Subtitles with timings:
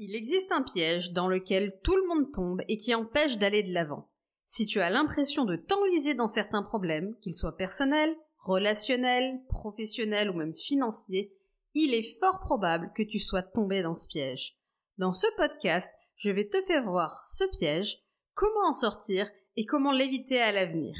[0.00, 3.72] Il existe un piège dans lequel tout le monde tombe et qui empêche d'aller de
[3.72, 4.08] l'avant.
[4.46, 10.34] Si tu as l'impression de t'enliser dans certains problèmes, qu'ils soient personnels, relationnels, professionnels ou
[10.34, 11.34] même financiers,
[11.74, 14.56] il est fort probable que tu sois tombé dans ce piège.
[14.98, 18.04] Dans ce podcast, je vais te faire voir ce piège,
[18.34, 20.94] comment en sortir et comment l'éviter à l'avenir.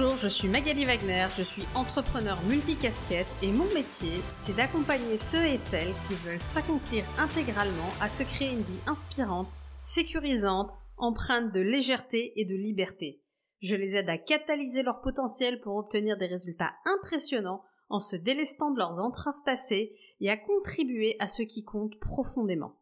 [0.00, 5.44] Bonjour, je suis Magali Wagner, je suis entrepreneur multicasquette et mon métier, c'est d'accompagner ceux
[5.44, 9.48] et celles qui veulent s'accomplir intégralement à se créer une vie inspirante,
[9.82, 13.20] sécurisante, empreinte de légèreté et de liberté.
[13.60, 18.70] Je les aide à catalyser leur potentiel pour obtenir des résultats impressionnants en se délestant
[18.70, 22.79] de leurs entraves passées et à contribuer à ce qui compte profondément.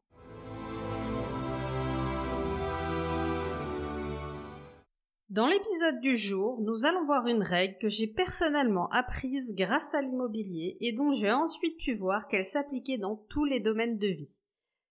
[5.31, 10.01] Dans l'épisode du jour, nous allons voir une règle que j'ai personnellement apprise grâce à
[10.01, 14.39] l'immobilier et dont j'ai ensuite pu voir qu'elle s'appliquait dans tous les domaines de vie.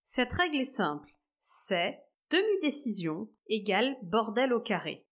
[0.04, 5.08] Cette règle est simple, c'est demi-décision égale bordel au carré.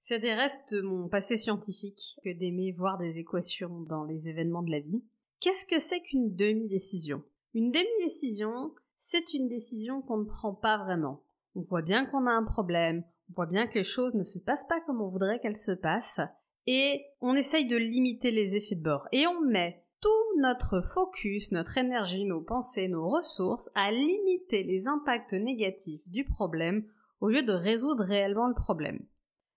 [0.00, 4.64] C'est des restes de mon passé scientifique que d'aimer voir des équations dans les événements
[4.64, 5.04] de la vie.
[5.38, 7.22] Qu'est-ce que c'est qu'une demi-décision?
[7.54, 8.74] Une demi-décision,
[9.06, 11.22] c'est une décision qu'on ne prend pas vraiment.
[11.54, 14.38] On voit bien qu'on a un problème, on voit bien que les choses ne se
[14.38, 16.20] passent pas comme on voudrait qu'elles se passent,
[16.66, 19.06] et on essaye de limiter les effets de bord.
[19.12, 24.88] Et on met tout notre focus, notre énergie, nos pensées, nos ressources à limiter les
[24.88, 26.86] impacts négatifs du problème
[27.20, 29.04] au lieu de résoudre réellement le problème.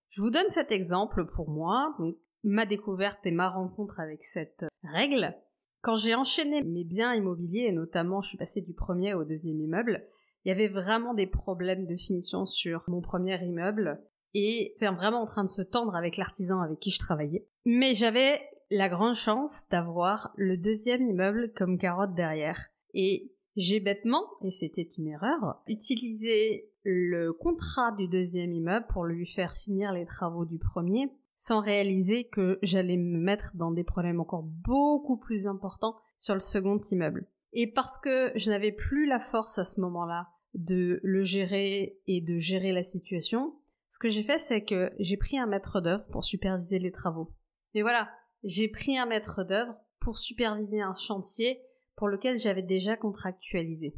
[0.10, 4.66] Je vous donne cet exemple pour moi, donc ma découverte et ma rencontre avec cette
[4.84, 5.38] règle.
[5.82, 9.62] Quand j'ai enchaîné mes biens immobiliers, et notamment je suis passée du premier au deuxième
[9.62, 10.08] immeuble,
[10.44, 14.02] il y avait vraiment des problèmes de finition sur mon premier immeuble
[14.34, 17.48] et c'était vraiment en train de se tendre avec l'artisan avec qui je travaillais.
[17.66, 22.68] Mais j'avais la grande chance d'avoir le deuxième immeuble comme carotte derrière.
[22.94, 29.26] Et j'ai bêtement, et c'était une erreur, utilisé le contrat du deuxième immeuble pour lui
[29.26, 34.20] faire finir les travaux du premier sans réaliser que j'allais me mettre dans des problèmes
[34.20, 37.28] encore beaucoup plus importants sur le second immeuble.
[37.54, 42.22] Et parce que je n'avais plus la force à ce moment-là de le gérer et
[42.22, 43.56] de gérer la situation,
[43.90, 47.34] ce que j'ai fait, c'est que j'ai pris un maître d'œuvre pour superviser les travaux.
[47.74, 48.10] Et voilà,
[48.44, 51.62] j'ai pris un maître d'œuvre pour superviser un chantier
[51.96, 53.96] pour lequel j'avais déjà contractualisé.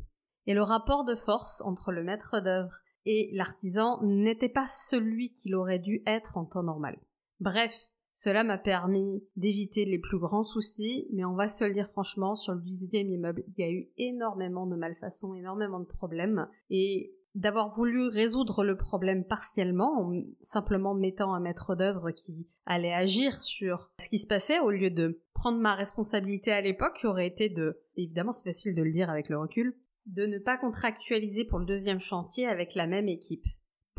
[0.48, 5.56] Et le rapport de force entre le maître d'œuvre et l'artisan n'était pas celui qu'il
[5.56, 6.98] aurait dû être en temps normal.
[7.40, 7.74] Bref,
[8.14, 12.36] cela m'a permis d'éviter les plus grands soucis, mais on va se le dire franchement,
[12.36, 17.14] sur le deuxième immeuble, il y a eu énormément de malfaçons, énormément de problèmes, et
[17.36, 23.40] d'avoir voulu résoudre le problème partiellement en simplement mettant un maître d'œuvre qui allait agir
[23.40, 27.28] sur ce qui se passait au lieu de prendre ma responsabilité à l'époque qui aurait
[27.28, 29.78] été de, évidemment c'est facile de le dire avec le recul,
[30.08, 33.46] de ne pas contractualiser pour le deuxième chantier avec la même équipe.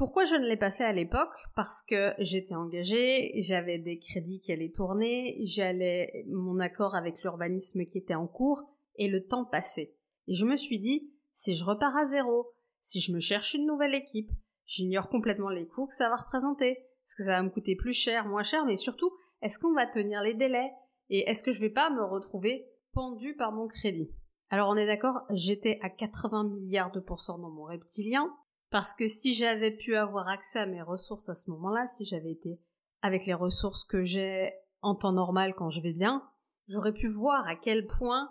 [0.00, 1.36] Pourquoi je ne l'ai pas fait à l'époque?
[1.54, 7.84] Parce que j'étais engagée, j'avais des crédits qui allaient tourner, j'allais mon accord avec l'urbanisme
[7.84, 8.62] qui était en cours,
[8.96, 9.94] et le temps passait.
[10.26, 12.46] Et je me suis dit, si je repars à zéro,
[12.80, 14.30] si je me cherche une nouvelle équipe,
[14.64, 16.70] j'ignore complètement les coûts que ça va représenter.
[16.70, 19.12] Est-ce que ça va me coûter plus cher, moins cher, mais surtout,
[19.42, 20.70] est-ce qu'on va tenir les délais?
[21.10, 24.10] Et est-ce que je vais pas me retrouver pendu par mon crédit?
[24.48, 28.34] Alors on est d'accord, j'étais à 80 milliards de pourcents dans mon reptilien,
[28.70, 32.32] parce que si j'avais pu avoir accès à mes ressources à ce moment-là, si j'avais
[32.32, 32.60] été
[33.02, 36.22] avec les ressources que j'ai en temps normal quand je vais bien,
[36.68, 38.30] j'aurais pu voir à quel point,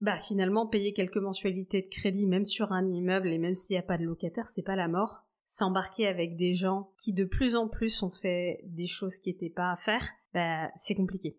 [0.00, 3.78] bah finalement payer quelques mensualités de crédit même sur un immeuble et même s'il n'y
[3.78, 5.24] a pas de locataire, c'est pas la mort.
[5.46, 9.50] S'embarquer avec des gens qui de plus en plus ont fait des choses qui n'étaient
[9.54, 10.02] pas à faire,
[10.34, 11.38] bah c'est compliqué.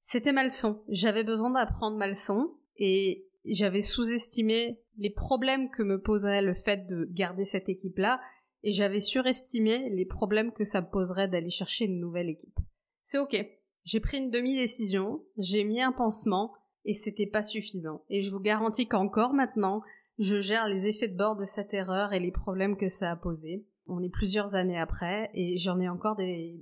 [0.00, 0.82] C'était ma leçon.
[0.88, 6.86] J'avais besoin d'apprendre ma leçon et j'avais sous-estimé les problèmes que me posait le fait
[6.86, 8.20] de garder cette équipe-là,
[8.62, 12.58] et j'avais surestimé les problèmes que ça me poserait d'aller chercher une nouvelle équipe.
[13.02, 13.44] C'est ok.
[13.84, 16.54] J'ai pris une demi-décision, j'ai mis un pansement,
[16.84, 18.04] et c'était pas suffisant.
[18.08, 19.82] Et je vous garantis qu'encore maintenant,
[20.18, 23.16] je gère les effets de bord de cette erreur et les problèmes que ça a
[23.16, 23.66] posé.
[23.86, 26.60] On est plusieurs années après, et j'en ai encore des,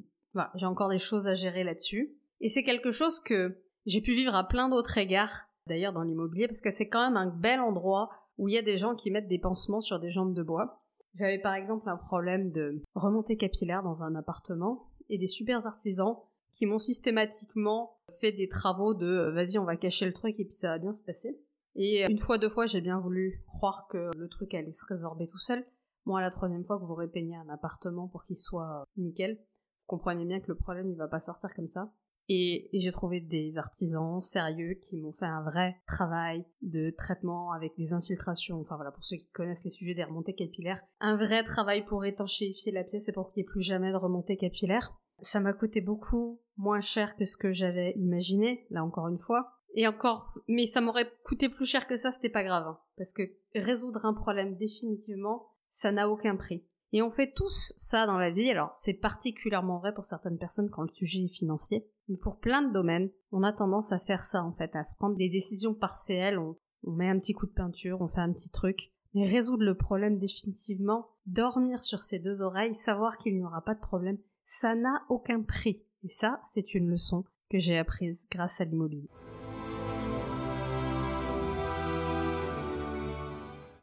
[0.55, 2.15] j'ai encore des choses à gérer là-dessus.
[2.41, 6.46] Et c'est quelque chose que j'ai pu vivre à plein d'autres égards d'ailleurs dans l'immobilier
[6.46, 9.11] parce que c'est quand même un bel endroit où il y a des gens qui
[9.11, 10.82] mettent des pansements sur des jambes de bois.
[11.14, 16.17] J'avais par exemple un problème de remontée capillaire dans un appartement et des super artisans
[16.52, 20.55] qui m'ont systématiquement fait des travaux de vas-y on va cacher le truc et puis
[20.55, 21.40] ça va bien se passer.
[21.76, 25.26] Et une fois, deux fois, j'ai bien voulu croire que le truc allait se résorber
[25.26, 25.64] tout seul.
[26.05, 29.38] Moi, la troisième fois que vous repeignez un appartement pour qu'il soit nickel,
[29.87, 31.93] comprenez bien que le problème, il va pas sortir comme ça.
[32.32, 37.73] Et, j'ai trouvé des artisans sérieux qui m'ont fait un vrai travail de traitement avec
[37.77, 38.61] des infiltrations.
[38.61, 42.05] Enfin voilà, pour ceux qui connaissent les sujets des remontées capillaires, un vrai travail pour
[42.05, 44.97] étanchéifier la pièce et pour qu'il n'y ait plus jamais de remontées capillaires.
[45.23, 49.56] Ça m'a coûté beaucoup moins cher que ce que j'avais imaginé, là encore une fois.
[49.75, 52.67] Et encore, mais ça m'aurait coûté plus cher que ça, c'était pas grave.
[52.69, 52.79] Hein.
[52.97, 53.23] parce que
[53.56, 56.65] résoudre un problème définitivement, ça n'a aucun prix.
[56.93, 60.71] Et on fait tous ça dans la vie, alors c'est particulièrement vrai pour certaines personnes
[60.71, 64.25] quand le sujet est financier, mais pour plein de domaines, on a tendance à faire
[64.25, 67.53] ça en fait, à prendre des décisions partielles, on, on met un petit coup de
[67.53, 72.43] peinture, on fait un petit truc, mais résoudre le problème définitivement, dormir sur ses deux
[72.43, 75.85] oreilles, savoir qu'il n'y aura pas de problème, ça n'a aucun prix.
[76.03, 79.09] Et ça, c'est une leçon que j'ai apprise grâce à l'immobilier.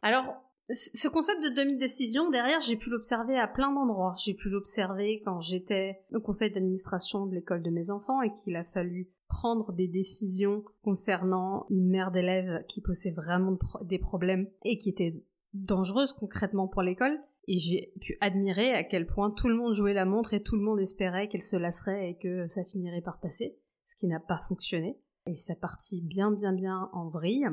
[0.02, 0.42] Alors,
[0.74, 4.14] ce concept de demi-décision, derrière, j'ai pu l'observer à plein d'endroits.
[4.18, 8.54] J'ai pu l'observer quand j'étais au conseil d'administration de l'école de mes enfants et qu'il
[8.56, 14.78] a fallu prendre des décisions concernant une mère d'élèves qui posait vraiment des problèmes et
[14.78, 15.22] qui était
[15.54, 17.18] dangereuse concrètement pour l'école.
[17.46, 20.56] Et j'ai pu admirer à quel point tout le monde jouait la montre et tout
[20.56, 24.20] le monde espérait qu'elle se lasserait et que ça finirait par passer, ce qui n'a
[24.20, 24.98] pas fonctionné.
[25.26, 27.48] Et ça partit bien bien bien en vrille.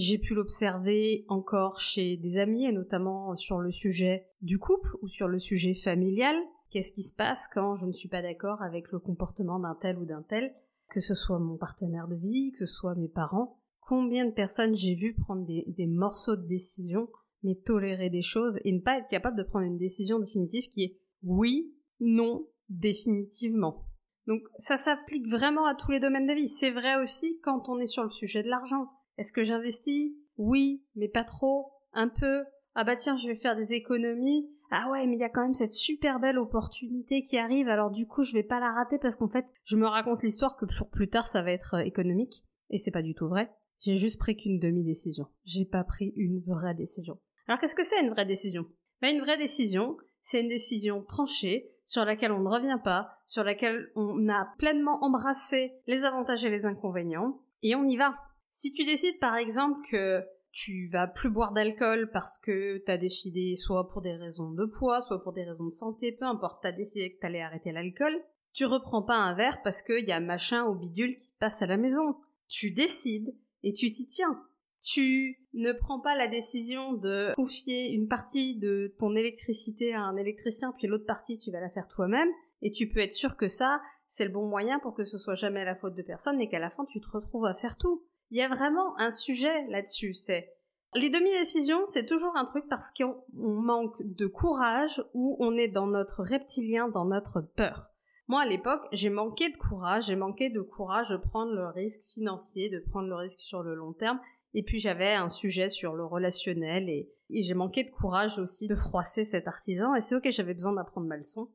[0.00, 5.08] J'ai pu l'observer encore chez des amis, et notamment sur le sujet du couple ou
[5.08, 6.36] sur le sujet familial.
[6.70, 9.98] Qu'est-ce qui se passe quand je ne suis pas d'accord avec le comportement d'un tel
[9.98, 10.54] ou d'un tel,
[10.90, 14.76] que ce soit mon partenaire de vie, que ce soit mes parents Combien de personnes
[14.76, 17.08] j'ai vu prendre des, des morceaux de décision,
[17.42, 20.84] mais tolérer des choses et ne pas être capable de prendre une décision définitive qui
[20.84, 23.84] est oui, non, définitivement.
[24.28, 26.46] Donc ça s'applique vraiment à tous les domaines de vie.
[26.46, 28.92] C'est vrai aussi quand on est sur le sujet de l'argent.
[29.18, 30.12] Est-ce que j'investis?
[30.38, 31.72] Oui, mais pas trop.
[31.92, 32.44] Un peu.
[32.74, 34.48] Ah bah tiens, je vais faire des économies.
[34.70, 37.90] Ah ouais, mais il y a quand même cette super belle opportunité qui arrive, alors
[37.90, 40.66] du coup, je vais pas la rater parce qu'en fait, je me raconte l'histoire que
[40.78, 42.44] pour plus tard, ça va être euh, économique.
[42.70, 43.50] Et c'est pas du tout vrai.
[43.80, 45.26] J'ai juste pris qu'une demi-décision.
[45.44, 47.18] J'ai pas pris une vraie décision.
[47.46, 48.66] Alors qu'est-ce que c'est une vraie décision?
[49.00, 53.42] Bah, Une vraie décision, c'est une décision tranchée, sur laquelle on ne revient pas, sur
[53.42, 58.14] laquelle on a pleinement embrassé les avantages et les inconvénients, et on y va.
[58.50, 63.54] Si tu décides par exemple que tu vas plus boire d'alcool parce que t'as décidé
[63.54, 66.72] soit pour des raisons de poids, soit pour des raisons de santé, peu importe, t'as
[66.72, 68.16] décidé que t'allais arrêter l'alcool,
[68.52, 71.66] tu reprends pas un verre parce qu'il y a machin ou bidule qui passe à
[71.66, 72.16] la maison.
[72.48, 74.42] Tu décides et tu t'y tiens.
[74.82, 80.16] Tu ne prends pas la décision de confier une partie de ton électricité à un
[80.16, 82.28] électricien, puis l'autre partie tu vas la faire toi-même,
[82.62, 85.34] et tu peux être sûr que ça, c'est le bon moyen pour que ce soit
[85.34, 88.07] jamais la faute de personne et qu'à la fin tu te retrouves à faire tout
[88.30, 90.14] il y a vraiment un sujet là-dessus.
[90.14, 90.52] C'est
[90.94, 95.86] les demi-décisions, c'est toujours un truc parce qu'on manque de courage ou on est dans
[95.86, 97.90] notre reptilien, dans notre peur.
[98.26, 102.02] Moi, à l'époque, j'ai manqué de courage, j'ai manqué de courage de prendre le risque
[102.14, 104.20] financier, de prendre le risque sur le long terme.
[104.54, 108.66] Et puis j'avais un sujet sur le relationnel et, et j'ai manqué de courage aussi
[108.66, 109.94] de froisser cet artisan.
[109.94, 111.50] Et c'est ok, j'avais besoin d'apprendre ma leçon.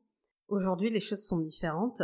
[0.48, 2.02] Aujourd'hui, les choses sont différentes.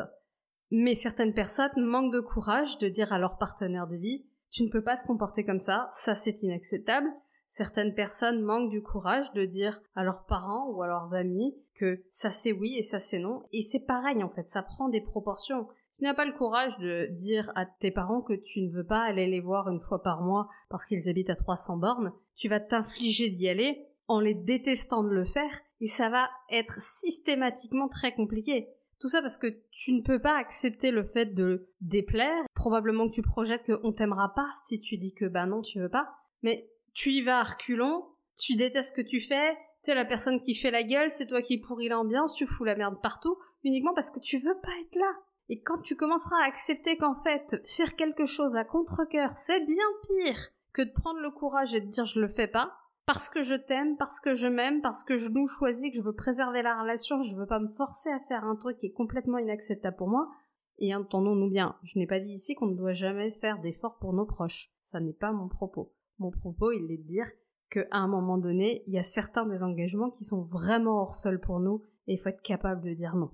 [0.72, 4.70] Mais certaines personnes manquent de courage de dire à leur partenaire de vie, tu ne
[4.70, 7.08] peux pas te comporter comme ça, ça c'est inacceptable.
[7.46, 12.04] Certaines personnes manquent du courage de dire à leurs parents ou à leurs amis que
[12.10, 13.42] ça c'est oui et ça c'est non.
[13.52, 15.66] Et c'est pareil en fait, ça prend des proportions.
[15.96, 19.00] Tu n'as pas le courage de dire à tes parents que tu ne veux pas
[19.00, 22.12] aller les voir une fois par mois parce qu'ils habitent à 300 bornes.
[22.36, 26.80] Tu vas t'infliger d'y aller en les détestant de le faire et ça va être
[26.80, 28.68] systématiquement très compliqué.
[29.00, 32.44] Tout ça parce que tu ne peux pas accepter le fait de déplaire.
[32.54, 35.88] Probablement que tu projettes qu'on t'aimera pas si tu dis que bah non, tu veux
[35.88, 36.10] pas.
[36.42, 38.04] Mais tu y vas à reculons,
[38.36, 41.40] tu détestes ce que tu fais, t'es la personne qui fait la gueule, c'est toi
[41.40, 44.96] qui pourris l'ambiance, tu fous la merde partout, uniquement parce que tu veux pas être
[44.96, 45.12] là.
[45.48, 49.76] Et quand tu commenceras à accepter qu'en fait, faire quelque chose à contre-coeur, c'est bien
[50.04, 52.72] pire que de prendre le courage et de dire je le fais pas,
[53.06, 56.02] parce que je t'aime, parce que je m'aime, parce que je nous choisis, que je
[56.02, 58.92] veux préserver la relation, je veux pas me forcer à faire un truc qui est
[58.92, 60.28] complètement inacceptable pour moi.
[60.78, 64.12] Et entendons-nous bien, je n'ai pas dit ici qu'on ne doit jamais faire d'efforts pour
[64.12, 64.70] nos proches.
[64.86, 65.92] Ça n'est pas mon propos.
[66.18, 67.26] Mon propos, il est de dire
[67.70, 71.40] qu'à un moment donné, il y a certains des engagements qui sont vraiment hors sol
[71.40, 73.30] pour nous et il faut être capable de dire non.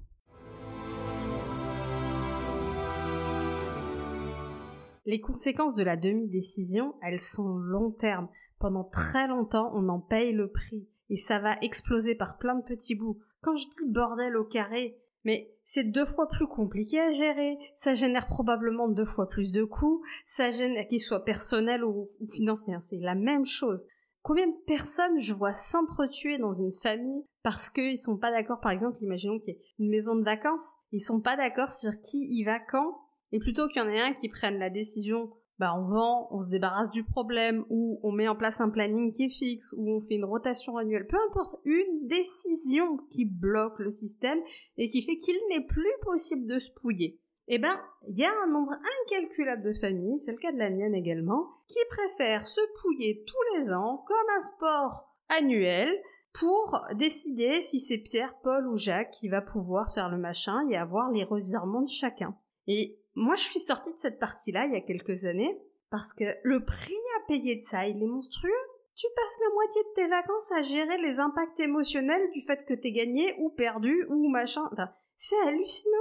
[5.06, 10.32] Les conséquences de la demi-décision, elles sont long terme pendant très longtemps, on en paye
[10.32, 10.88] le prix.
[11.10, 13.20] Et ça va exploser par plein de petits bouts.
[13.42, 17.94] Quand je dis bordel au carré, Mais c'est deux fois plus compliqué à gérer, ça
[17.94, 22.74] génère probablement deux fois plus de coûts, ça génère qu'ils soient personnels ou, ou financiers,
[22.74, 23.84] hein, c'est la même chose.
[24.22, 28.70] Combien de personnes je vois s'entretuer dans une famille parce qu'ils sont pas d'accord, par
[28.70, 32.18] exemple, imaginons qu'il y ait une maison de vacances, ils sont pas d'accord sur qui
[32.30, 32.96] y va quand,
[33.32, 36.40] et plutôt qu'il y en ait un qui prenne la décision bah on vend, on
[36.40, 39.90] se débarrasse du problème, ou on met en place un planning qui est fixe, ou
[39.90, 44.38] on fait une rotation annuelle, peu importe, une décision qui bloque le système
[44.76, 47.20] et qui fait qu'il n'est plus possible de se pouiller.
[47.48, 48.72] Eh ben, il y a un nombre
[49.04, 53.58] incalculable de familles, c'est le cas de la mienne également, qui préfèrent se pouiller tous
[53.58, 55.90] les ans comme un sport annuel
[56.32, 60.76] pour décider si c'est Pierre, Paul ou Jacques qui va pouvoir faire le machin et
[60.76, 62.36] avoir les revirements de chacun.
[62.66, 65.58] Et moi, je suis sortie de cette partie-là il y a quelques années
[65.90, 68.50] parce que le prix à payer de ça, il est monstrueux.
[68.94, 72.74] Tu passes la moitié de tes vacances à gérer les impacts émotionnels du fait que
[72.74, 74.68] t'es gagné ou perdu ou machin.
[75.16, 75.96] C'est hallucinant.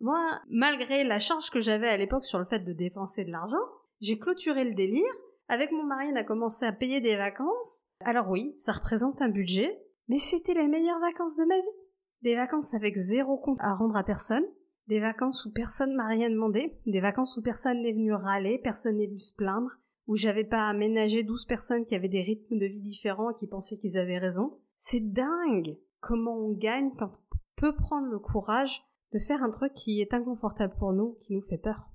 [0.00, 3.56] Moi, malgré la charge que j'avais à l'époque sur le fait de dépenser de l'argent,
[4.00, 5.12] j'ai clôturé le délire.
[5.48, 7.84] Avec mon mari, on a commencé à payer des vacances.
[8.00, 11.78] Alors oui, ça représente un budget, mais c'était les meilleures vacances de ma vie.
[12.22, 14.44] Des vacances avec zéro compte à rendre à personne,
[14.90, 18.96] des vacances où personne m'a rien demandé, des vacances où personne n'est venu râler, personne
[18.96, 19.78] n'est venu se plaindre,
[20.08, 23.34] où j'avais pas à ménager 12 personnes qui avaient des rythmes de vie différents et
[23.34, 24.58] qui pensaient qu'ils avaient raison.
[24.78, 28.82] C'est dingue comment on gagne quand on peut prendre le courage
[29.12, 31.88] de faire un truc qui est inconfortable pour nous, qui nous fait peur.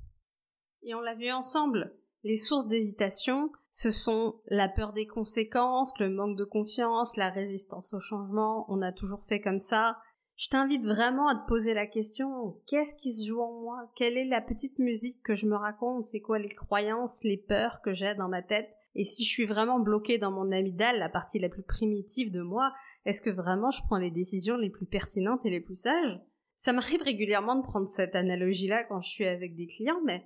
[0.83, 1.97] Et on l'a vu ensemble.
[2.23, 7.93] Les sources d'hésitation, ce sont la peur des conséquences, le manque de confiance, la résistance
[7.93, 8.65] au changement.
[8.69, 9.97] On a toujours fait comme ça.
[10.35, 13.89] Je t'invite vraiment à te poser la question qu'est-ce qui se joue en moi?
[13.95, 16.03] Quelle est la petite musique que je me raconte?
[16.03, 18.69] C'est quoi les croyances, les peurs que j'ai dans ma tête?
[18.95, 22.41] Et si je suis vraiment bloquée dans mon amygdale, la partie la plus primitive de
[22.41, 22.73] moi,
[23.05, 26.19] est-ce que vraiment je prends les décisions les plus pertinentes et les plus sages?
[26.57, 30.25] Ça m'arrive régulièrement de prendre cette analogie-là quand je suis avec des clients, mais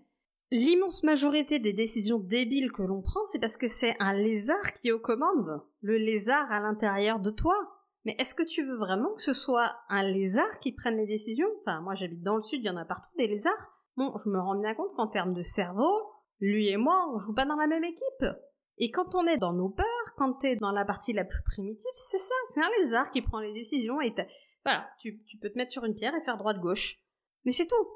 [0.51, 4.87] l'immense majorité des décisions débiles que l'on prend, c'est parce que c'est un lézard qui
[4.87, 5.61] est aux commandes.
[5.81, 7.55] Le lézard à l'intérieur de toi
[8.05, 11.49] mais est-ce que tu veux vraiment que ce soit un lézard qui prenne les décisions?
[11.61, 13.73] Enfin, moi j'habite dans le sud, il y en a partout des lézards.
[13.97, 15.91] Bon, je me rends bien compte qu'en termes de cerveau,
[16.39, 18.25] lui et moi, on joue pas dans la même équipe.
[18.77, 21.91] Et quand on est dans nos peurs, quand t'es dans la partie la plus primitive,
[21.95, 24.15] c'est ça, c'est un lézard qui prend les décisions et
[24.63, 27.01] voilà, tu, tu peux te mettre sur une pierre et faire droite-gauche.
[27.43, 27.87] Mais c'est tout.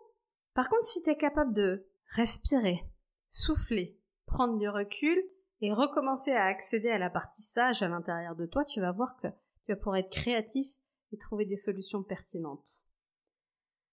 [0.53, 2.81] Par contre, si t'es capable de respirer,
[3.29, 5.17] souffler, prendre du recul
[5.62, 9.15] et recommencer à accéder à la partie sage à l'intérieur de toi, tu vas voir
[9.22, 9.27] que
[9.65, 10.67] tu vas pouvoir être créatif
[11.12, 12.84] et trouver des solutions pertinentes.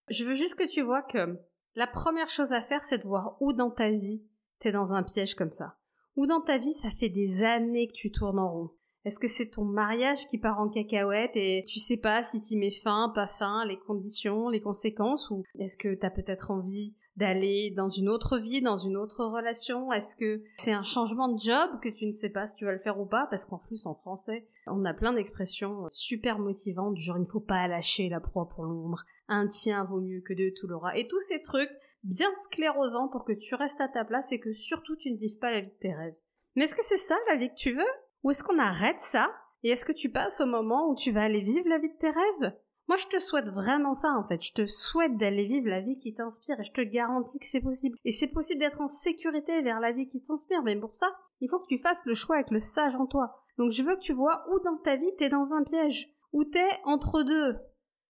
[0.09, 1.39] Je veux juste que tu vois que
[1.75, 4.23] la première chose à faire, c'est de voir où dans ta vie
[4.59, 5.79] t'es dans un piège comme ça.
[6.17, 8.71] Où dans ta vie, ça fait des années que tu tournes en rond.
[9.05, 12.57] Est-ce que c'est ton mariage qui part en cacahuète et tu sais pas si tu
[12.57, 17.71] mets fin, pas fin, les conditions, les conséquences ou est-ce que t'as peut-être envie d'aller
[17.77, 19.93] dans une autre vie, dans une autre relation?
[19.93, 22.73] Est-ce que c'est un changement de job que tu ne sais pas si tu vas
[22.73, 23.27] le faire ou pas?
[23.29, 27.39] Parce qu'en plus, en français, on a plein d'expressions super motivantes, genre il ne faut
[27.39, 31.07] pas lâcher la proie pour l'ombre, un tien vaut mieux que deux tout l'aura, et
[31.07, 31.71] tous ces trucs
[32.03, 35.39] bien sclérosants pour que tu restes à ta place et que surtout tu ne vives
[35.39, 36.17] pas la vie de tes rêves.
[36.57, 37.93] Mais est-ce que c'est ça la vie que tu veux?
[38.23, 39.31] Ou est-ce qu'on arrête ça?
[39.63, 41.99] Et est-ce que tu passes au moment où tu vas aller vivre la vie de
[41.99, 42.55] tes rêves?
[42.89, 44.43] Moi, je te souhaite vraiment ça, en fait.
[44.43, 47.61] Je te souhaite d'aller vivre la vie qui t'inspire et je te garantis que c'est
[47.61, 47.97] possible.
[48.05, 50.63] Et c'est possible d'être en sécurité vers la vie qui t'inspire.
[50.65, 51.07] Mais pour ça,
[51.41, 53.45] il faut que tu fasses le choix avec le sage en toi.
[53.59, 56.11] Donc, je veux que tu vois où dans ta vie t'es dans un piège.
[56.33, 57.57] Où t'es entre deux.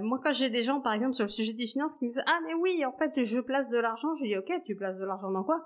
[0.00, 2.22] Moi, quand j'ai des gens, par exemple, sur le sujet des finances qui me disent
[2.26, 5.04] Ah, mais oui, en fait, je place de l'argent, je dis Ok, tu places de
[5.04, 5.62] l'argent dans quoi?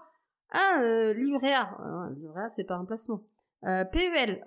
[0.50, 1.76] Ah, euh, livret A.
[1.80, 3.22] Euh, A, c'est pas un placement.
[3.64, 4.44] Euh, PEL.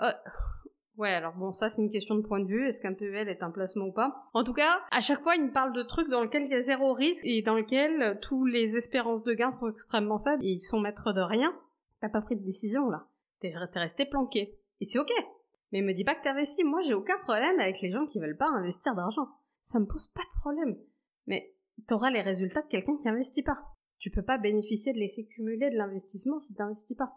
[0.98, 2.68] Ouais, alors bon, ça c'est une question de point de vue.
[2.68, 4.30] Est-ce qu'un PEL est un placement ou pas?
[4.34, 6.56] En tout cas, à chaque fois, il me parle de trucs dans lesquels il y
[6.56, 10.44] a zéro risque et dans lesquels euh, tous les espérances de gains sont extrêmement faibles
[10.44, 11.54] et ils sont maîtres de rien.
[12.02, 13.06] T'as pas pris de décision là.
[13.40, 14.58] T'es resté planqué.
[14.82, 15.12] Et c'est ok.
[15.72, 16.66] Mais me dis pas que t'investis.
[16.66, 19.28] Moi, j'ai aucun problème avec les gens qui veulent pas investir d'argent.
[19.62, 20.78] Ça me pose pas de problème.
[21.28, 21.54] Mais
[21.88, 23.60] t'auras les résultats de quelqu'un qui investit pas.
[24.00, 27.14] Tu peux pas bénéficier de l'effet cumulé de l'investissement si t'investis pas.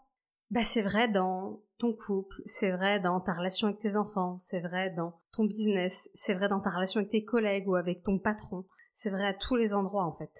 [0.50, 4.60] Bah, c'est vrai dans ton couple, c'est vrai dans ta relation avec tes enfants, c'est
[4.60, 8.18] vrai dans ton business, c'est vrai dans ta relation avec tes collègues ou avec ton
[8.18, 10.32] patron, c'est vrai à tous les endroits en fait.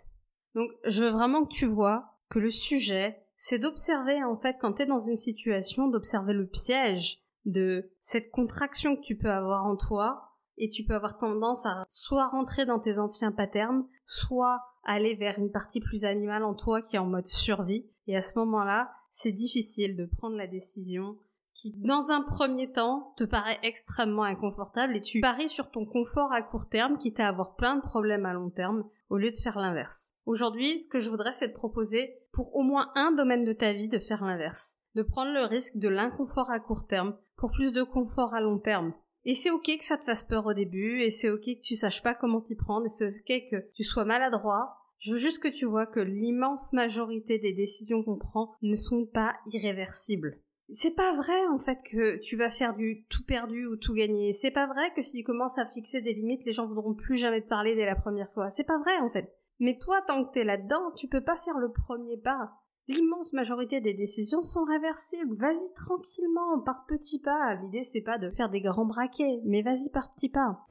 [0.54, 4.74] Donc je veux vraiment que tu vois que le sujet, c'est d'observer en fait quand
[4.74, 9.64] tu es dans une situation, d'observer le piège de cette contraction que tu peux avoir
[9.64, 14.60] en toi et tu peux avoir tendance à soit rentrer dans tes anciens patterns, soit
[14.84, 17.88] aller vers une partie plus animale en toi qui est en mode survie.
[18.06, 21.16] Et à ce moment-là, c'est difficile de prendre la décision
[21.52, 26.32] qui, dans un premier temps, te paraît extrêmement inconfortable et tu paries sur ton confort
[26.32, 29.36] à court terme, quitte à avoir plein de problèmes à long terme, au lieu de
[29.36, 30.12] faire l'inverse.
[30.26, 33.72] Aujourd'hui, ce que je voudrais, c'est de proposer, pour au moins un domaine de ta
[33.72, 34.76] vie, de faire l'inverse.
[34.94, 38.58] De prendre le risque de l'inconfort à court terme pour plus de confort à long
[38.58, 38.94] terme.
[39.24, 41.76] Et c'est ok que ça te fasse peur au début, et c'est ok que tu
[41.76, 44.79] saches pas comment t'y prendre, et c'est ok que tu sois maladroit.
[45.00, 49.06] Je veux juste que tu vois que l'immense majorité des décisions qu'on prend ne sont
[49.06, 50.38] pas irréversibles.
[50.72, 54.34] C'est pas vrai en fait que tu vas faire du tout perdu ou tout gagné.
[54.34, 57.16] C'est pas vrai que si tu commences à fixer des limites, les gens voudront plus
[57.16, 58.50] jamais te parler dès la première fois.
[58.50, 59.34] C'est pas vrai en fait.
[59.58, 62.52] Mais toi, tant que t'es là-dedans, tu peux pas faire le premier pas.
[62.86, 65.34] L'immense majorité des décisions sont réversibles.
[65.36, 67.54] Vas-y tranquillement, par petits pas.
[67.54, 70.66] L'idée c'est pas de faire des grands braquets, mais vas-y par petits pas.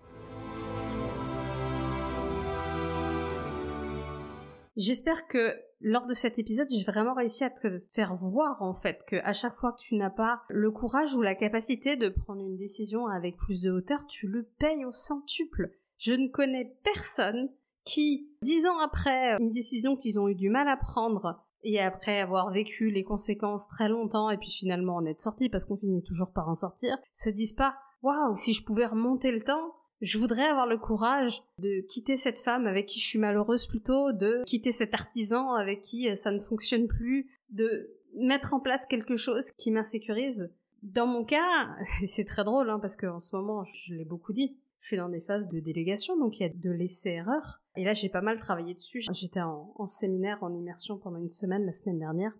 [4.75, 9.03] J'espère que lors de cet épisode, j'ai vraiment réussi à te faire voir en fait
[9.07, 12.41] que à chaque fois que tu n'as pas le courage ou la capacité de prendre
[12.41, 15.71] une décision avec plus de hauteur, tu le payes au centuple.
[15.97, 17.49] Je ne connais personne
[17.85, 22.19] qui, dix ans après une décision qu'ils ont eu du mal à prendre, et après
[22.19, 26.03] avoir vécu les conséquences très longtemps et puis finalement en être sorti parce qu'on finit
[26.03, 30.17] toujours par en sortir, se disent pas waouh, si je pouvais remonter le temps, je
[30.17, 34.43] voudrais avoir le courage de quitter cette femme avec qui je suis malheureuse plutôt, de
[34.45, 39.15] quitter cet artisan avec qui euh, ça ne fonctionne plus, de mettre en place quelque
[39.15, 40.49] chose qui m'insécurise.
[40.83, 41.75] Dans mon cas,
[42.07, 45.09] c'est très drôle hein, parce qu'en ce moment, je l'ai beaucoup dit, je suis dans
[45.09, 47.61] des phases de délégation, donc il y a de l'essai-erreur.
[47.75, 49.01] Et là, j'ai pas mal travaillé dessus.
[49.11, 52.33] J'étais en, en, séminaire, en immersion pendant une semaine la semaine dernière.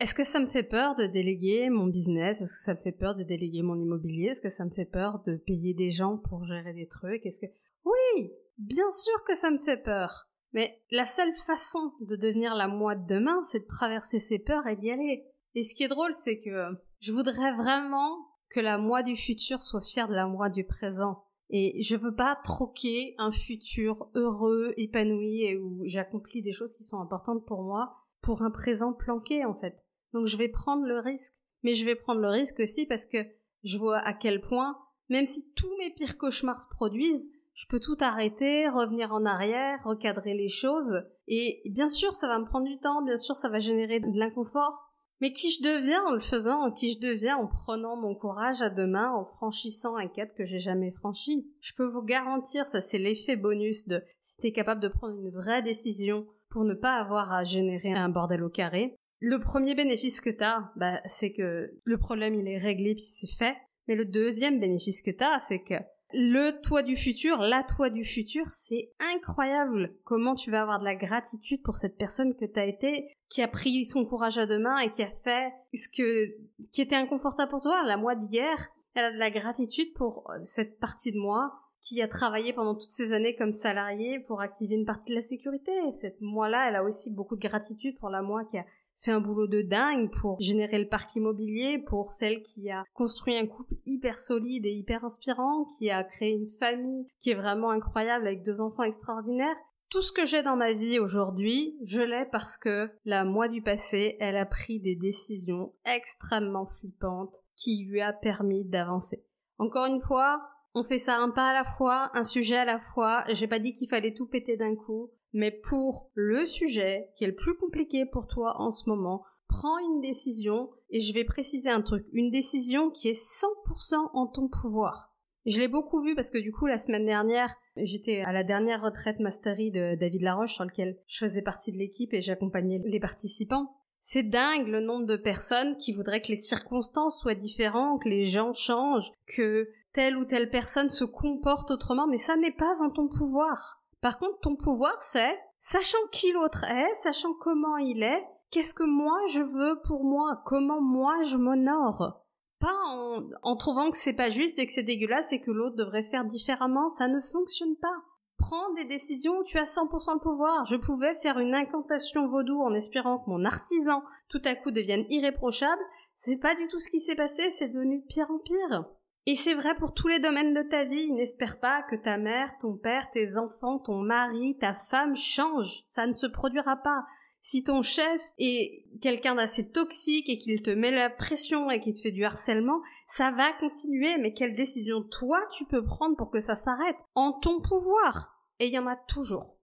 [0.00, 2.40] Est-ce que ça me fait peur de déléguer mon business?
[2.40, 4.28] Est-ce que ça me fait peur de déléguer mon immobilier?
[4.28, 7.24] Est-ce que ça me fait peur de payer des gens pour gérer des trucs?
[7.26, 7.52] Est-ce que...
[7.84, 12.66] Oui Bien sûr que ça me fait peur mais la seule façon de devenir la
[12.66, 15.24] moi de demain, c'est de traverser ces peurs et d'y aller.
[15.54, 16.66] Et ce qui est drôle, c'est que
[16.98, 21.24] je voudrais vraiment que la moi du futur soit fière de la moi du présent.
[21.50, 26.84] Et je veux pas troquer un futur heureux, épanoui et où j'accomplis des choses qui
[26.84, 29.76] sont importantes pour moi pour un présent planqué en fait.
[30.12, 31.34] Donc je vais prendre le risque.
[31.62, 33.18] Mais je vais prendre le risque aussi parce que
[33.64, 37.80] je vois à quel point, même si tous mes pires cauchemars se produisent, je peux
[37.80, 41.02] tout arrêter, revenir en arrière, recadrer les choses.
[41.28, 44.18] Et bien sûr, ça va me prendre du temps, bien sûr, ça va générer de
[44.18, 44.86] l'inconfort.
[45.20, 48.70] Mais qui je deviens en le faisant, qui je deviens en prenant mon courage à
[48.70, 51.46] deux mains, en franchissant un cap que j'ai jamais franchi?
[51.60, 55.30] Je peux vous garantir, ça c'est l'effet bonus de si t'es capable de prendre une
[55.30, 58.96] vraie décision pour ne pas avoir à générer un bordel au carré.
[59.20, 63.36] Le premier bénéfice que t'as, bah, c'est que le problème il est réglé puis c'est
[63.38, 63.54] fait.
[63.86, 65.74] Mais le deuxième bénéfice que t'as, c'est que
[66.12, 70.84] le toi du futur, la toi du futur, c'est incroyable comment tu vas avoir de
[70.84, 74.58] la gratitude pour cette personne que t'as été, qui a pris son courage à deux
[74.58, 76.26] mains et qui a fait ce que,
[76.72, 78.68] qui était inconfortable pour toi, la moi d'hier.
[78.94, 82.74] Elle a de la gratitude pour euh, cette partie de moi qui a travaillé pendant
[82.74, 85.72] toutes ces années comme salarié pour activer une partie de la sécurité.
[85.92, 88.66] Cette moi-là, elle a aussi beaucoup de gratitude pour la moi qui a
[89.00, 93.36] fait un boulot de dingue pour générer le parc immobilier, pour celle qui a construit
[93.36, 97.70] un couple hyper solide et hyper inspirant, qui a créé une famille qui est vraiment
[97.70, 99.56] incroyable avec deux enfants extraordinaires.
[99.90, 103.60] Tout ce que j'ai dans ma vie aujourd'hui, je l'ai parce que la moi du
[103.60, 109.24] passé, elle a pris des décisions extrêmement flippantes qui lui a permis d'avancer.
[109.58, 110.40] Encore une fois,
[110.74, 113.24] on fait ça un pas à la fois, un sujet à la fois.
[113.30, 115.10] J'ai pas dit qu'il fallait tout péter d'un coup.
[115.32, 119.78] Mais pour le sujet qui est le plus compliqué pour toi en ce moment, prends
[119.78, 122.06] une décision et je vais préciser un truc.
[122.12, 125.10] Une décision qui est 100% en ton pouvoir.
[125.46, 128.82] Je l'ai beaucoup vu parce que du coup, la semaine dernière, j'étais à la dernière
[128.82, 133.00] retraite Mastery de David Laroche sur lequel je faisais partie de l'équipe et j'accompagnais les
[133.00, 133.74] participants.
[134.02, 138.24] C'est dingue le nombre de personnes qui voudraient que les circonstances soient différentes, que les
[138.24, 142.90] gens changent, que telle ou telle personne se comporte autrement, mais ça n'est pas en
[142.90, 143.79] ton pouvoir.
[144.00, 148.82] Par contre, ton pouvoir, c'est, sachant qui l'autre est, sachant comment il est, qu'est-ce que
[148.82, 152.24] moi je veux pour moi, comment moi je m'honore.
[152.58, 155.76] Pas en, en trouvant que c'est pas juste et que c'est dégueulasse et que l'autre
[155.76, 157.96] devrait faire différemment, ça ne fonctionne pas.
[158.38, 160.64] Prends des décisions où tu as 100% le pouvoir.
[160.64, 165.04] Je pouvais faire une incantation vaudou en espérant que mon artisan tout à coup devienne
[165.10, 165.82] irréprochable.
[166.16, 168.86] C'est pas du tout ce qui s'est passé, c'est devenu de pire en pire.
[169.26, 171.12] Et c'est vrai pour tous les domaines de ta vie.
[171.12, 175.82] N'espère pas que ta mère, ton père, tes enfants, ton mari, ta femme changent.
[175.86, 177.04] Ça ne se produira pas.
[177.42, 181.94] Si ton chef est quelqu'un d'assez toxique et qu'il te met la pression et qu'il
[181.94, 184.18] te fait du harcèlement, ça va continuer.
[184.18, 186.96] Mais quelle décision toi tu peux prendre pour que ça s'arrête?
[187.14, 188.36] En ton pouvoir.
[188.58, 189.59] Et il y en a toujours.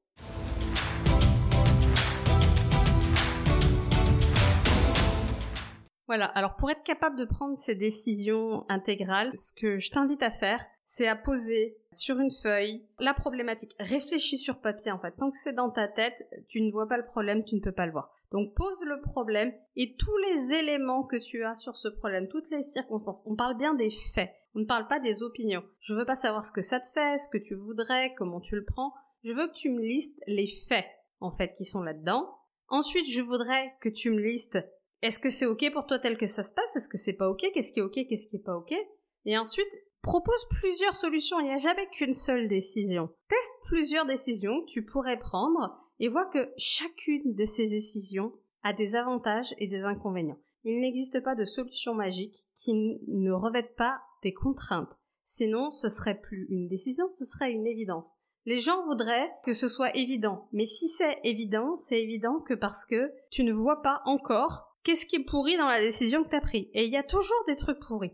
[6.08, 10.32] Voilà, alors pour être capable de prendre ces décisions intégrales, ce que je t'invite à
[10.32, 13.76] faire, c'est à poser sur une feuille la problématique.
[13.78, 15.12] Réfléchis sur papier en fait.
[15.18, 17.74] Tant que c'est dans ta tête, tu ne vois pas le problème, tu ne peux
[17.74, 18.10] pas le voir.
[18.32, 22.50] Donc pose le problème et tous les éléments que tu as sur ce problème, toutes
[22.50, 23.24] les circonstances.
[23.26, 25.64] On parle bien des faits, on ne parle pas des opinions.
[25.82, 28.56] Je veux pas savoir ce que ça te fait, ce que tu voudrais, comment tu
[28.56, 28.94] le prends.
[29.26, 30.86] Je veux que tu me listes les faits
[31.20, 32.34] en fait qui sont là-dedans.
[32.70, 34.60] Ensuite, je voudrais que tu me listes
[35.02, 36.76] est-ce que c'est ok pour toi tel que ça se passe?
[36.76, 37.46] Est-ce que c'est pas ok?
[37.54, 38.00] Qu'est-ce qui est ok?
[38.08, 38.74] Qu'est-ce qui est pas ok?
[39.26, 39.68] Et ensuite,
[40.02, 41.40] propose plusieurs solutions.
[41.40, 43.10] Il n'y a jamais qu'une seule décision.
[43.28, 48.34] Teste plusieurs décisions que tu pourrais prendre et vois que chacune de ces décisions
[48.64, 50.40] a des avantages et des inconvénients.
[50.64, 52.74] Il n'existe pas de solution magique qui
[53.08, 54.98] ne revête pas des contraintes.
[55.24, 58.10] Sinon, ce serait plus une décision, ce serait une évidence.
[58.46, 62.86] Les gens voudraient que ce soit évident, mais si c'est évident, c'est évident que parce
[62.86, 66.36] que tu ne vois pas encore qu'est-ce qui est pourri dans la décision que tu
[66.38, 66.70] as prise.
[66.74, 68.14] Et il y a toujours des trucs pourris.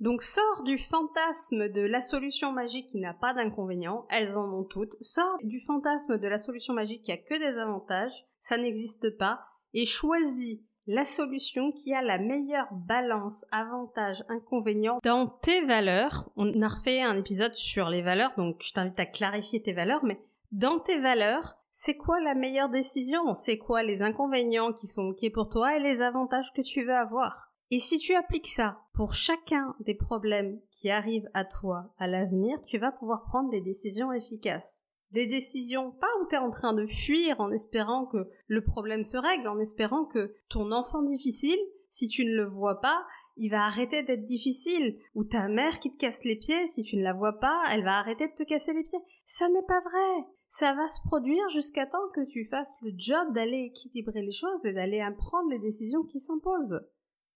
[0.00, 4.64] Donc sors du fantasme de la solution magique qui n'a pas d'inconvénients, elles en ont
[4.64, 4.96] toutes.
[5.00, 9.40] Sors du fantasme de la solution magique qui a que des avantages, ça n'existe pas,
[9.72, 16.30] et choisis la solution qui a la meilleure balance avantage-inconvénient dans tes valeurs.
[16.36, 20.04] On a refait un épisode sur les valeurs, donc je t'invite à clarifier tes valeurs,
[20.04, 20.20] mais
[20.52, 23.34] dans tes valeurs, c'est quoi la meilleure décision?
[23.34, 26.94] C'est quoi les inconvénients qui sont ok pour toi et les avantages que tu veux
[26.94, 27.52] avoir?
[27.70, 32.60] Et si tu appliques ça pour chacun des problèmes qui arrivent à toi à l'avenir,
[32.64, 34.84] tu vas pouvoir prendre des décisions efficaces.
[35.12, 39.04] Des décisions pas où tu es en train de fuir en espérant que le problème
[39.04, 43.04] se règle, en espérant que ton enfant difficile, si tu ne le vois pas,
[43.36, 46.96] il va arrêter d'être difficile, ou ta mère qui te casse les pieds, si tu
[46.96, 48.98] ne la vois pas, elle va arrêter de te casser les pieds.
[49.24, 50.26] Ça n'est pas vrai.
[50.50, 54.66] Ça va se produire jusqu'à temps que tu fasses le job d'aller équilibrer les choses
[54.66, 56.80] et d'aller prendre les décisions qui s'imposent.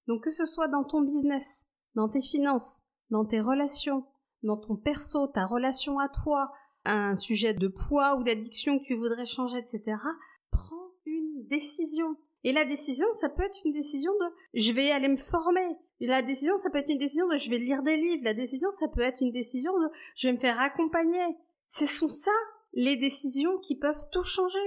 [0.09, 4.05] Donc que ce soit dans ton business, dans tes finances, dans tes relations,
[4.43, 6.51] dans ton perso, ta relation à toi,
[6.85, 9.97] un sujet de poids ou d'addiction que tu voudrais changer, etc.,
[10.51, 12.17] prends une décision.
[12.43, 15.79] Et la décision, ça peut être une décision de je vais aller me former.
[16.01, 18.25] La décision, ça peut être une décision de je vais lire des livres.
[18.25, 21.39] La décision, ça peut être une décision de je vais me faire accompagner.
[21.69, 22.33] Ce sont ça
[22.77, 24.59] les décisions qui peuvent tout changer.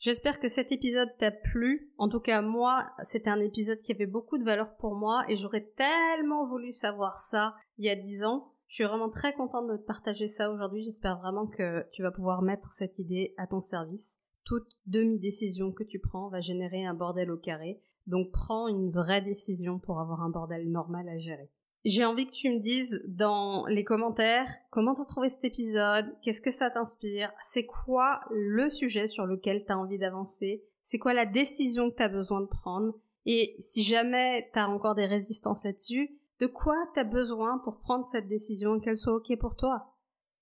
[0.00, 1.92] J'espère que cet épisode t'a plu.
[1.98, 5.36] En tout cas, moi, c'était un épisode qui avait beaucoup de valeur pour moi et
[5.36, 8.54] j'aurais tellement voulu savoir ça il y a dix ans.
[8.66, 10.82] Je suis vraiment très contente de te partager ça aujourd'hui.
[10.82, 14.18] J'espère vraiment que tu vas pouvoir mettre cette idée à ton service.
[14.44, 17.80] Toute demi-décision que tu prends va générer un bordel au carré.
[18.06, 21.50] Donc prends une vraie décision pour avoir un bordel normal à gérer.
[21.84, 26.42] J'ai envie que tu me dises dans les commentaires comment t'as trouvé cet épisode, qu'est-ce
[26.42, 31.24] que ça t'inspire, c'est quoi le sujet sur lequel t'as envie d'avancer, c'est quoi la
[31.24, 32.92] décision que t'as besoin de prendre,
[33.24, 38.28] et si jamais t'as encore des résistances là-dessus, de quoi t'as besoin pour prendre cette
[38.28, 39.94] décision et qu'elle soit ok pour toi?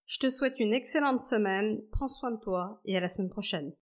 [0.06, 3.72] Je te souhaite une excellente semaine, prends soin de toi et à la semaine prochaine.